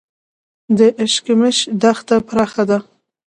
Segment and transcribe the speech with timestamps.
[0.77, 2.77] د اشکمش دښته پراخه ده